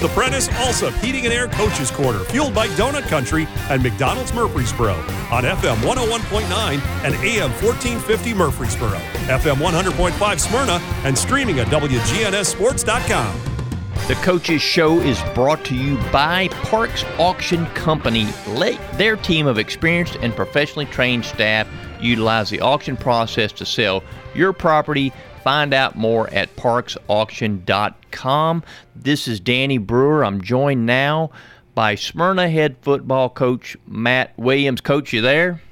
[0.00, 4.92] The Prentice Alsop Heating and Air Coaches Corner, fueled by Donut Country and McDonald's Murfreesboro
[4.92, 6.42] on FM 101.9
[7.02, 8.98] and AM 1450 Murfreesboro,
[9.28, 13.40] FM 100.5 Smyrna, and streaming at WGNSSports.com.
[14.06, 18.28] The Coaches Show is brought to you by Parks Auction Company.
[18.48, 21.66] Let their team of experienced and professionally trained staff
[22.02, 24.04] utilize the auction process to sell
[24.34, 25.10] your property
[25.46, 28.64] Find out more at parksauction.com.
[28.96, 30.24] This is Danny Brewer.
[30.24, 31.30] I'm joined now
[31.72, 34.80] by Smyrna head football coach Matt Williams.
[34.80, 35.62] Coach, you there?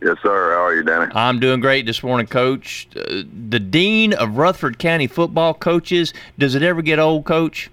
[0.00, 0.52] Yes, sir.
[0.52, 1.10] How are you, Danny?
[1.12, 2.86] I'm doing great this morning, Coach.
[2.94, 6.14] Uh, the Dean of Rutherford County football coaches.
[6.38, 7.72] Does it ever get old, Coach?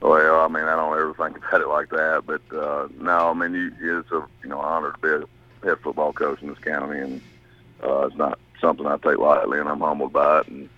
[0.00, 3.34] Well, I mean, I don't ever think about it like that, but uh, no, I
[3.34, 5.22] mean, you, it's a you know honor to be a
[5.64, 7.20] head football coach in this county, and
[7.84, 10.48] uh, it's not something I take lightly, and I'm humbled by it.
[10.48, 10.70] And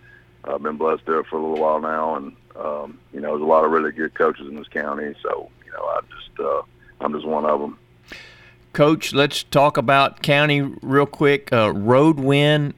[0.43, 3.47] I've been blessed there for a little while now, and um, you know, there's a
[3.47, 5.15] lot of really good coaches in this county.
[5.23, 6.63] So you know, I just uh,
[7.01, 7.79] I'm just one of them.
[8.73, 11.53] Coach, let's talk about county real quick.
[11.53, 12.75] Uh, road win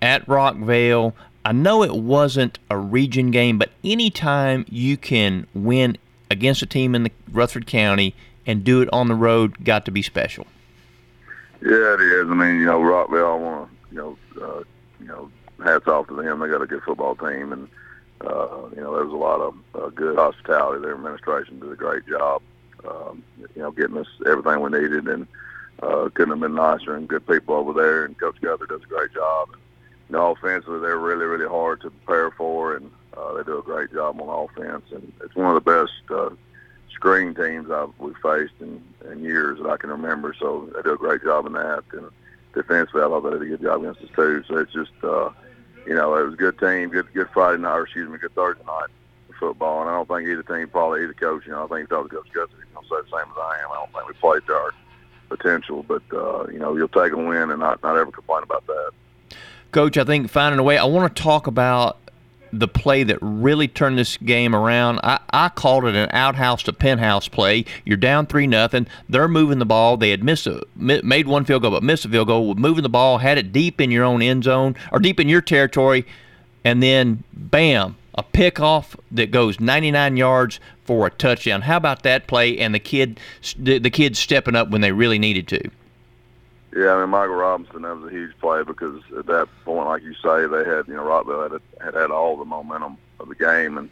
[0.00, 1.12] at Rockvale.
[1.44, 5.98] I know it wasn't a region game, but anytime you can win
[6.30, 8.14] against a team in the Rutherford County
[8.46, 10.46] and do it on the road, got to be special.
[11.60, 12.30] Yeah, it is.
[12.30, 14.62] I mean, you know, Rockvale, I want to, you know, uh,
[15.00, 15.30] you know,
[15.62, 16.40] hats off to them.
[16.40, 17.68] They got a good football team, and
[18.20, 20.82] uh, you know, there was a lot of uh, good hospitality.
[20.82, 22.42] Their administration did a great job,
[22.88, 25.26] um, you know, getting us everything we needed, and
[25.82, 26.94] uh, couldn't have been nicer.
[26.96, 29.48] And good people over there, and Coach Guthrie does a great job.
[29.52, 29.60] And,
[30.08, 33.62] you know, offensively, they're really, really hard to prepare for, and uh, they do a
[33.62, 34.84] great job on offense.
[34.92, 36.30] And it's one of the best uh,
[36.92, 40.34] screen teams I've we've faced in, in years that I can remember.
[40.38, 41.84] So they do a great job in that.
[41.92, 42.10] And
[42.54, 44.44] defensively, I thought they did a good job against us too.
[44.48, 45.30] So it's just, uh,
[45.86, 48.34] you know, it was a good team, good good Friday night, or excuse me, good
[48.34, 48.90] Thursday night
[49.38, 49.82] football.
[49.82, 52.04] And I don't think either team, probably either coach, you know, I think he thought
[52.04, 53.70] the coach Guthrie he's going to say the same as I am.
[53.72, 54.74] I don't think we played to our
[55.28, 58.66] potential, but uh, you know, you'll take a win and not not ever complain about
[58.66, 58.90] that.
[59.72, 60.78] Coach, I think finding a way.
[60.78, 61.98] I want to talk about
[62.58, 65.00] the play that really turned this game around.
[65.02, 67.64] I, I called it an outhouse to penthouse play.
[67.84, 68.86] You're down three nothing.
[69.08, 69.96] They're moving the ball.
[69.96, 72.54] They had missed a made one field goal, but missed a field goal.
[72.54, 75.40] Moving the ball, had it deep in your own end zone or deep in your
[75.40, 76.06] territory,
[76.64, 81.62] and then bam, a pickoff that goes 99 yards for a touchdown.
[81.62, 82.58] How about that play?
[82.58, 83.18] And the kid,
[83.58, 85.70] the, the kids stepping up when they really needed to.
[86.74, 90.02] Yeah, I mean Michael Robinson that was a huge play because at that point, like
[90.02, 93.36] you say, they had you know Rockvale had had, had all the momentum of the
[93.36, 93.88] game, and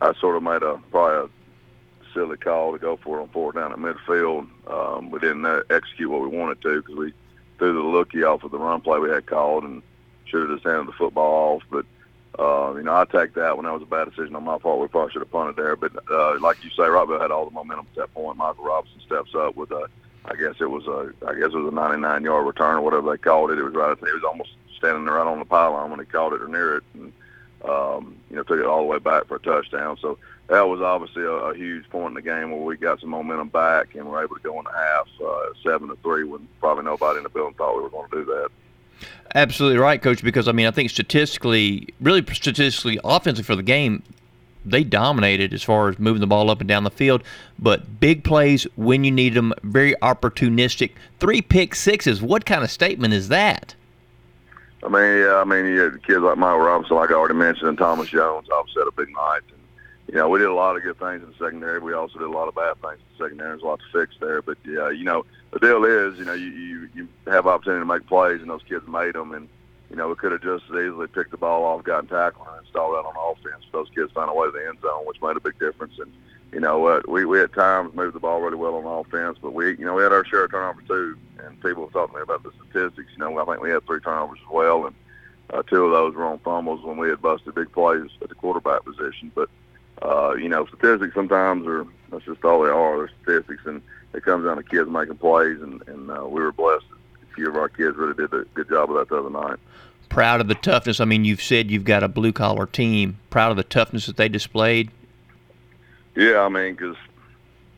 [0.00, 3.56] I sort of made a probably a silly call to go for it on fourth
[3.56, 4.48] down at midfield.
[4.66, 7.12] Um, we didn't uh, execute what we wanted to because we
[7.58, 9.82] threw the lookie off of the run play we had called and
[10.24, 11.62] should have just handed the football off.
[11.70, 11.84] But
[12.42, 14.80] uh, you know, I take that when that was a bad decision on my part.
[14.80, 15.76] We probably should have punted there.
[15.76, 18.38] But uh, like you say, Rockvale had all the momentum at that point.
[18.38, 19.88] Michael Robinson steps up with a
[20.24, 23.10] I guess it was a I guess it was a 99 yard return or whatever
[23.10, 23.58] they called it.
[23.58, 26.42] It was right it was almost standing right on the pylon when he called it
[26.42, 27.12] or near it, and
[27.64, 29.96] um, you know took it all the way back for a touchdown.
[30.00, 30.18] So
[30.48, 33.48] that was obviously a, a huge point in the game where we got some momentum
[33.48, 36.84] back and were able to go in the half uh, seven to three when probably
[36.84, 38.48] nobody in the building thought we were going to do that.
[39.34, 40.22] Absolutely right, Coach.
[40.22, 44.02] Because I mean, I think statistically, really statistically, offensively for the game,
[44.64, 47.22] they dominated as far as moving the ball up and down the field.
[47.58, 50.92] But big plays when you need them, very opportunistic.
[51.20, 52.22] Three pick sixes.
[52.22, 53.74] What kind of statement is that?
[54.84, 57.68] I mean, yeah, I mean, you had kids like Michael Robinson, like I already mentioned,
[57.68, 59.42] and Thomas Jones obviously had a big night.
[59.48, 59.60] And,
[60.08, 61.78] you know, we did a lot of good things in the secondary.
[61.78, 63.50] We also did a lot of bad things in the secondary.
[63.50, 64.42] There's a lot to fix there.
[64.42, 67.86] But, yeah, you know, the deal is, you know, you, you, you have opportunity to
[67.86, 69.32] make plays, and those kids made them.
[69.32, 69.48] And,
[69.92, 72.64] you know, we could have just as easily picked the ball off, gotten tackled, and
[72.64, 73.62] installed that on offense.
[73.72, 75.98] Those kids found a way to the end zone, which made a big difference.
[75.98, 76.10] And
[76.50, 79.52] you know what, we we at times moved the ball really well on offense, but
[79.52, 81.18] we you know we had our share of turnovers too.
[81.44, 83.10] And people have talked to me about the statistics.
[83.12, 84.96] You know, I think we had three turnovers as well, and
[85.52, 88.34] uh, two of those were on fumbles when we had busted big plays at the
[88.34, 89.30] quarterback position.
[89.34, 89.50] But
[90.00, 92.96] uh, you know, statistics sometimes are that's just all they are.
[92.96, 93.82] They're statistics, and
[94.14, 96.86] it comes down to kids making plays, and and uh, we were blessed
[97.34, 99.58] few of our kids really did a good job of that the other night.
[100.08, 101.00] Proud of the toughness.
[101.00, 103.18] I mean, you've said you've got a blue collar team.
[103.30, 104.90] Proud of the toughness that they displayed.
[106.14, 106.96] Yeah, I mean, because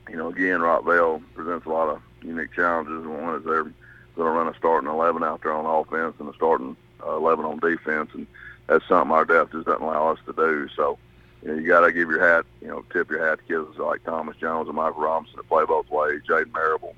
[0.09, 3.07] you know, again, Rockvale presents a lot of unique challenges.
[3.07, 3.75] One is they're going
[4.17, 7.61] to run a starting eleven out there on offense and a starting uh, eleven on
[7.61, 8.27] defense, and
[8.67, 10.69] that's something our depth just doesn't allow us to do.
[10.77, 10.99] So.
[11.43, 13.79] You, know, you got to give your hat, you know, tip your hat to kids
[13.79, 16.23] like Thomas Jones and Michael Robinson to play both ways.
[16.27, 16.97] Jaden Marable,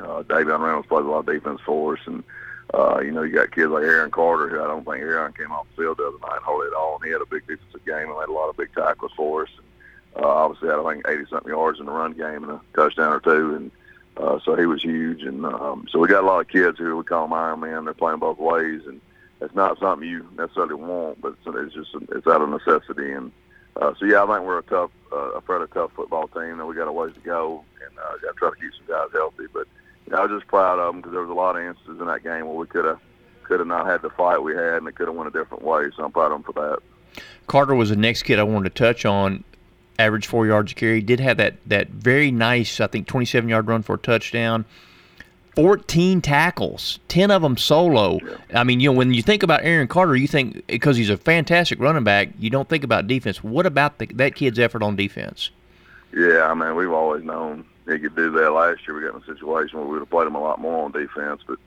[0.00, 2.22] uh, Davion Reynolds plays a lot of defense for us, and
[2.74, 5.50] uh, you know you got kids like Aaron Carter, who I don't think Aaron came
[5.52, 7.84] off the field the other night hardly at all, and he had a big defensive
[7.84, 9.50] game and had a lot of big tackles for us.
[9.58, 12.60] And, Uh, obviously, had I think 80 something yards in the run game and a
[12.74, 13.70] touchdown or two, and
[14.16, 15.22] uh, so he was huge.
[15.22, 17.84] And um, so we got a lot of kids who we call them Iron Man.
[17.84, 19.00] They're playing both ways, and
[19.40, 23.12] it's not something you necessarily want, but it's just it's out of necessity.
[23.12, 23.30] And
[23.76, 26.66] uh, so yeah, I think we're a tough, uh, a fairly tough football team, and
[26.66, 29.08] we got a ways to go, and uh, got to try to keep some guys
[29.12, 29.44] healthy.
[29.52, 29.68] But
[30.08, 32.00] you know, I was just proud of them because there was a lot of instances
[32.00, 32.98] in that game where we could have
[33.42, 35.64] could have not had the fight we had, and it could have went a different
[35.64, 35.84] way.
[35.96, 37.22] So I'm proud of them for that.
[37.46, 39.44] Carter was the next kid I wanted to touch on.
[39.98, 41.00] Average four yards a carry.
[41.02, 44.64] Did have that that very nice, I think, 27 yard run for a touchdown.
[45.56, 48.20] 14 tackles, 10 of them solo.
[48.54, 51.16] I mean, you know, when you think about Aaron Carter, you think because he's a
[51.16, 53.42] fantastic running back, you don't think about defense.
[53.42, 55.50] What about the, that kid's effort on defense?
[56.16, 58.50] Yeah, I mean, we've always known he could do that.
[58.50, 60.60] Last year, we got in a situation where we would have played him a lot
[60.60, 61.58] more on defense, but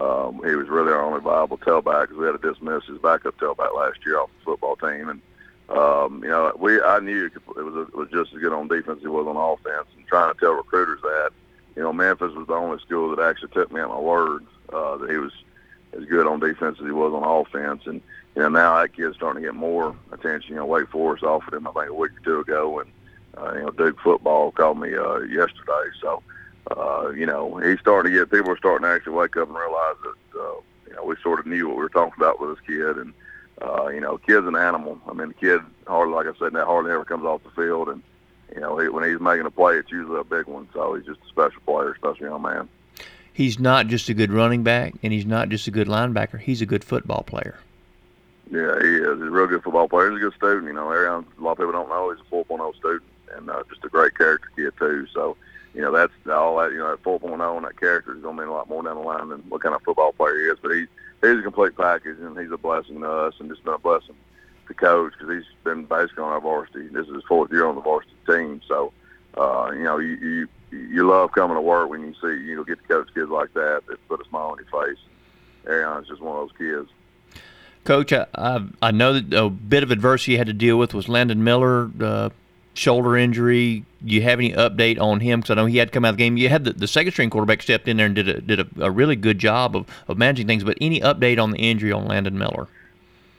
[0.00, 3.38] um, he was really our only viable tailback because we had to dismiss his backup
[3.38, 5.08] tailback last year off the football team.
[5.08, 5.20] And
[5.68, 8.98] um, you know, we I knew it was it was just as good on defense
[8.98, 9.88] as it was on offense.
[9.96, 11.30] And trying to tell recruiters that,
[11.76, 14.96] you know, Memphis was the only school that actually took me at my word uh,
[14.98, 15.32] that he was
[15.98, 17.82] as good on defense as he was on offense.
[17.86, 18.00] And
[18.34, 20.50] you know, now that kid's starting to get more attention.
[20.50, 22.90] You know, Wake Forest offered him I think a week or two ago, and
[23.38, 25.90] uh, you know, Duke football called me uh, yesterday.
[26.00, 26.22] So
[26.70, 29.56] uh, you know, he's starting to get people are starting to actually wake up and
[29.56, 30.54] realize that uh,
[30.86, 33.12] you know we sort of knew what we were talking about with this kid, and
[33.60, 34.98] uh, you know, kid's an animal.
[35.08, 37.88] I mean, the kid hardly, like I said, that hardly ever comes off the field,
[37.88, 38.02] and
[38.54, 40.68] you know, he, when he's making a play, it's usually a big one.
[40.72, 42.68] So he's just a special player, special young man.
[43.32, 46.38] He's not just a good running back, and he's not just a good linebacker.
[46.38, 47.56] He's a good football player.
[48.50, 49.18] Yeah, he is.
[49.18, 50.10] He's a real good football player.
[50.10, 50.66] He's a good student.
[50.66, 53.02] You know, Arion, a lot of people don't know he's a 4.0 student,
[53.36, 55.06] and uh, just a great character kid too.
[55.12, 55.36] So
[55.74, 58.42] you know, that's all that, you know, that 4.0 and that character is going to
[58.42, 60.58] mean a lot more down the line than what kind of football player he is.
[60.60, 60.86] But he,
[61.22, 64.14] he's a complete package, and he's a blessing to us and just been a blessing
[64.68, 66.88] to coach because he's been basically on our varsity.
[66.88, 68.60] This is his fourth year on the varsity team.
[68.68, 68.92] So,
[69.36, 72.64] uh, you know, you, you, you love coming to work when you see, you know,
[72.64, 74.98] get to coach kids like that that put a smile on your face.
[75.66, 76.90] Arion is just one of those kids.
[77.84, 80.92] Coach, I, I, I know that a bit of adversity you had to deal with
[80.92, 82.28] was Landon Miller, uh,
[82.74, 83.84] shoulder injury.
[84.04, 85.40] Do you have any update on him?
[85.40, 86.36] Because I know he had to come out of the game.
[86.36, 88.66] You had the, the second string quarterback stepped in there and did a, did a,
[88.80, 90.64] a really good job of, of managing things.
[90.64, 92.68] But any update on the injury on Landon Miller?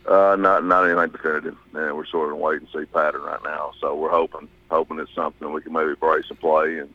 [0.06, 1.58] Uh, not not anything definitive.
[1.74, 3.72] And we're sort of in wait and see pattern right now.
[3.80, 6.80] So we're hoping hoping it's something we can maybe brace and play.
[6.80, 6.94] And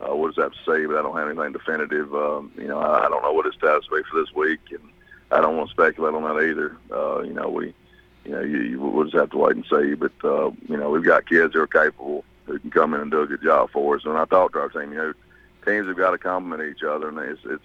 [0.00, 0.86] uh, just have to see.
[0.86, 2.14] But I don't have anything definitive.
[2.14, 4.60] Um, you know, I, I don't know what his status will be for this week,
[4.70, 4.82] and
[5.30, 6.76] I don't want to speculate on that either.
[6.90, 7.74] Uh, you know, we
[8.28, 9.94] you know, you, you we'll just have to wait and see.
[9.94, 13.10] But uh, you know, we've got kids who are capable who can come in and
[13.10, 14.04] do a good job for us.
[14.04, 15.14] And I talk to our team, you know,
[15.64, 17.64] teams have got to complement each other, and it's it's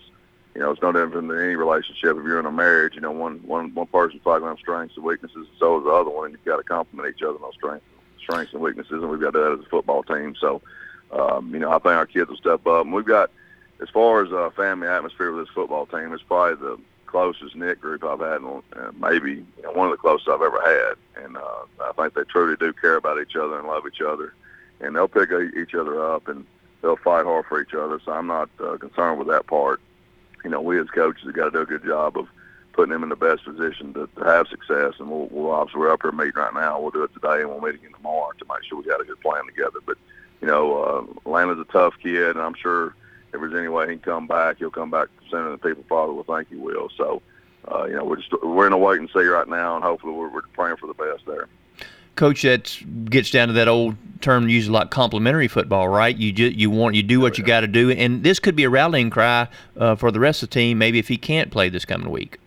[0.55, 2.15] you know, it's no different than any relationship.
[2.15, 5.03] If you're in a marriage, you know, one one one person's to have strengths and
[5.03, 7.41] weaknesses, and so is the other one, and you've got to complement each other in
[7.41, 7.85] those strengths
[8.21, 10.33] strengths and weaknesses, and we've got to do that as a football team.
[10.39, 10.61] So,
[11.11, 13.31] um, you know, I think our kids will step up, and we've got
[13.81, 16.79] as far as uh, family atmosphere with this football team, it's probably the
[17.13, 20.59] closest knit group I've had, uh, maybe you know, one of the closest I've ever
[20.65, 21.23] had.
[21.23, 24.33] And uh, I think they truly do care about each other and love each other,
[24.81, 26.43] and they'll pick each other up and
[26.81, 28.01] they'll fight hard for each other.
[28.03, 29.79] So I'm not uh, concerned with that part.
[30.43, 32.27] You know, we as coaches have got to do a good job of
[32.73, 34.95] putting them in the best position to, to have success.
[34.97, 36.81] And we'll, we'll obviously we're up here meeting right now.
[36.81, 39.05] We'll do it today, and we'll meet again tomorrow to make sure we got a
[39.05, 39.81] good plan together.
[39.85, 39.99] But
[40.41, 42.95] you know, uh, Landon's a tough kid, and I'm sure
[43.33, 46.15] if there's any way he can come back, he'll come back sooner than people probably
[46.15, 46.89] will think he will.
[46.95, 47.21] So,
[47.71, 50.13] uh, you know, we're just we're in a wait and see right now, and hopefully
[50.13, 51.47] we're, we're praying for the best there.
[52.15, 52.77] Coach, that
[53.09, 56.15] gets down to that old term used a lot, complementary football, right?
[56.15, 58.65] You just, you want you do what you got to do, and this could be
[58.65, 59.47] a rallying cry
[59.77, 60.77] uh, for the rest of the team.
[60.77, 62.37] Maybe if he can't play this coming week.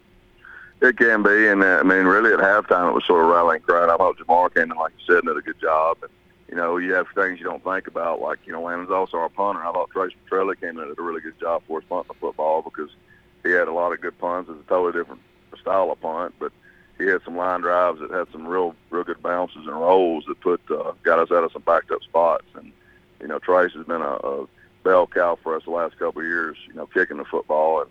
[0.83, 3.62] It can be, and uh, I mean, really at halftime it was sort of rallying
[3.62, 3.83] cry.
[3.83, 5.97] And I thought Jamar came in, like you said, and did a good job.
[6.02, 6.11] And,
[6.49, 9.29] you know, you have things you don't think about, like, you know, Landon's also our
[9.29, 9.65] punter.
[9.65, 12.09] I thought Trace Petrelli came in and did a really good job for us punting
[12.09, 12.91] the football because
[13.43, 14.50] he had a lot of good punts.
[14.50, 15.21] It's a totally different
[15.61, 16.53] style of punt, but
[16.99, 20.41] he had some line drives that had some real, real good bounces and rolls that
[20.41, 22.47] put uh, got us out of some backed up spots.
[22.55, 22.73] And
[23.21, 24.47] you know, Trace has been a, a
[24.85, 26.57] bell cow for us the last couple of years.
[26.69, 27.91] You know, kicking the football, and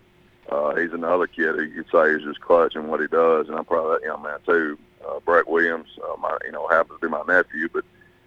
[0.50, 3.48] uh, he's another kid who you could say is just clutch in what he does.
[3.48, 4.78] And I'm proud of that young man too.
[5.08, 7.86] Uh, Brett Williams, uh, my, you know, happens to be my nephew, but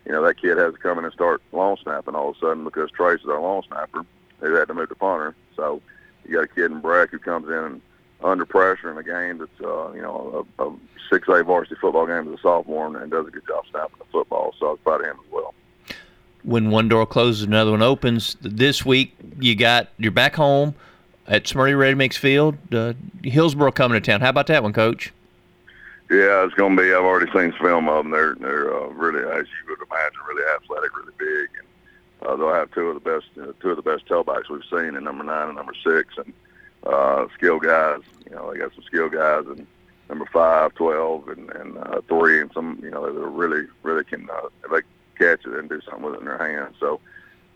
[0.08, 2.40] you know that kid has to come in and start long snapping all of a
[2.40, 4.04] sudden because Trace is our long snapper.
[4.40, 5.82] Who had to move the punter, so
[6.24, 7.80] you got a kid in Breck who comes in and
[8.22, 10.76] under pressure in a game that's uh, you know a, a
[11.10, 14.04] six A varsity football game as a sophomore and does a good job snapping the
[14.12, 14.54] football.
[14.58, 15.54] So I was proud of him as well.
[16.44, 18.36] When one door closes, another one opens.
[18.40, 20.76] This week you got you're back home
[21.26, 22.56] at Smurdy Ready Mix Field.
[22.72, 24.20] Uh, Hillsboro coming to town.
[24.20, 25.12] How about that one, Coach?
[26.10, 26.92] Yeah, it's going to be.
[26.92, 28.12] I've already seen some film of them.
[28.12, 30.92] They're they're uh, really, as you would imagine, really athletic
[32.28, 35.04] also have two of the best uh, two of the best tailbacks we've seen in
[35.04, 36.32] number nine and number six, and
[36.84, 38.00] uh, skill guys.
[38.28, 39.66] You know, they got some skill guys and
[40.08, 44.04] number five, twelve, and and uh, three, and some you know that are really really
[44.04, 46.76] can uh, if they catch it and do something with it in their hands.
[46.80, 47.00] So.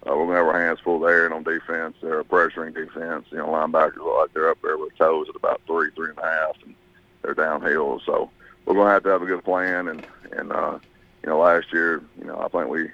[0.04, 3.24] Uh, we're gonna have our hands full there, and on defense, they're a pressuring defense.
[3.30, 6.18] You know, linebackers are like they're up there with toes at about three, three and
[6.18, 6.74] a half, and
[7.22, 8.00] they're downhill.
[8.04, 8.28] So
[8.66, 9.88] we're gonna have to have a good plan.
[9.88, 10.78] And and uh,
[11.22, 12.90] you know, last year, you know, I think we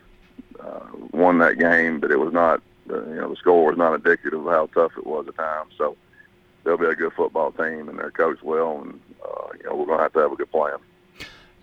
[0.60, 2.62] uh, won that game, but it was not.
[2.90, 5.74] Uh, you know, the score was not indicative of how tough it was at times.
[5.76, 5.94] So
[6.64, 9.86] they'll be a good football team, and they're coached well, and uh, you know, we're
[9.86, 10.78] gonna have to have a good plan.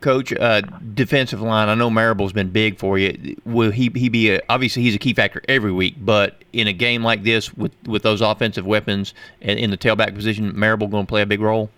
[0.01, 0.61] Coach, uh,
[0.93, 1.67] defensive line.
[1.67, 3.35] I know Marable's been big for you.
[3.45, 6.73] Will he he be a, obviously he's a key factor every week, but in a
[6.73, 11.05] game like this with with those offensive weapons and in the tailback position, Marable going
[11.05, 11.71] to play a big role?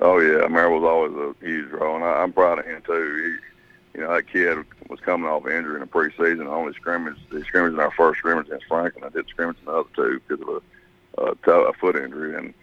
[0.00, 3.38] Oh yeah, Marable's always a huge role, and I, I'm proud of him too.
[3.92, 4.58] He, you know, that kid
[4.88, 6.46] was coming off injury in the preseason.
[6.46, 9.04] Only scrimmaged, he scrimmaged in our first scrimmage against Franklin.
[9.04, 10.62] I did scrimmage in the other two because of
[11.18, 12.54] a, a, toe, a foot injury, and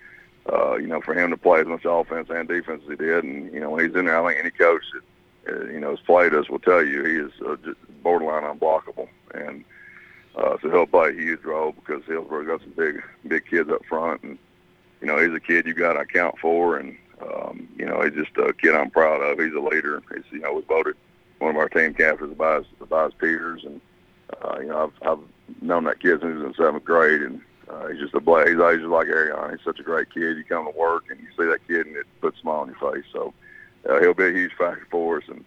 [0.52, 3.24] uh, you know, for him to play as much offense and defense as he did,
[3.24, 5.92] and you know, when he's in there, I think any coach that uh, you know
[5.92, 9.64] has played us will tell you he is uh, just borderline unblockable, and
[10.36, 13.86] uh, so he'll play a huge role because Hillsboro got some big, big kids up
[13.86, 14.38] front, and
[15.00, 16.98] you know, he's a kid you got to account for, and
[17.82, 19.40] you know, he's just a kid I'm proud of.
[19.40, 20.04] He's a leader.
[20.14, 20.96] He's you know, was voted
[21.40, 23.82] one of our team captains by his, by and
[24.44, 27.42] uh, you know, I've, I've known that kid since he was in seventh grade, and
[27.68, 28.50] uh, he's just a blaze.
[28.50, 29.50] He's, he's just like Arion.
[29.50, 30.38] He's such a great kid.
[30.38, 32.68] You come to work and you see that kid, and it puts a smile on
[32.68, 33.04] your face.
[33.12, 33.34] So
[33.90, 35.44] uh, he'll be a huge factor for us, and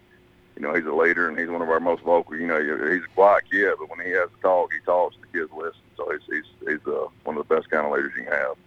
[0.57, 2.35] you know, he's a leader, and he's one of our most vocal.
[2.35, 5.23] You know, he's a quiet kid, but when he has to talk, he talks, and
[5.23, 5.79] the kids listen.
[5.95, 8.57] So he's he's he's uh, one of the best kind of leaders you can have.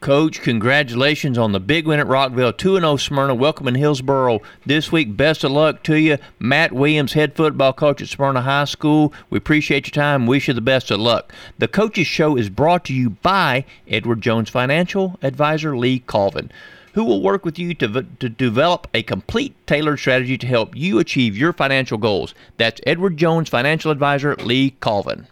[0.00, 2.56] Coach, congratulations on the big win at Rockvale.
[2.56, 5.14] 2 0 Smyrna, Welcome in Hillsboro this week.
[5.14, 6.16] Best of luck to you.
[6.38, 9.12] Matt Williams, head football coach at Smyrna High School.
[9.28, 10.26] We appreciate your time.
[10.26, 11.34] Wish you the best of luck.
[11.58, 16.50] The Coaches Show is brought to you by Edward Jones Financial Advisor Lee Colvin,
[16.94, 20.98] who will work with you to, to develop a complete tailored strategy to help you
[20.98, 22.34] achieve your financial goals.
[22.56, 25.26] That's Edward Jones Financial Advisor Lee Colvin.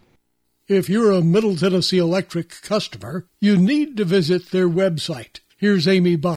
[0.68, 5.40] If you're a Middle Tennessee Electric customer, you need to visit their website.
[5.56, 6.36] Here's Amy Buck.